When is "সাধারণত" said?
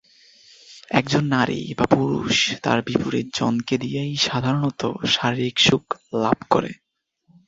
4.27-4.81